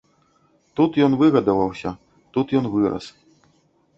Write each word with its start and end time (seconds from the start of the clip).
Тут 0.79 0.91
ён 1.07 1.11
выгадаваўся, 1.19 1.93
тут 2.37 2.47
ён 2.61 2.65
вырас. 2.77 3.05